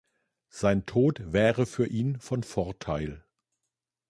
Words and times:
Sein 0.49 0.87
Tod 0.87 1.21
wäre 1.31 1.67
für 1.67 1.85
ihn 1.85 2.19
von 2.19 2.41
Vorteil. 2.41 3.23